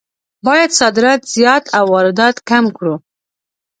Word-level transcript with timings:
باید 0.45 0.69
صادرات 0.79 1.21
زیات 1.33 1.63
او 1.77 1.85
واردات 1.93 2.35
کم 2.49 2.65
کړو. 2.77 2.95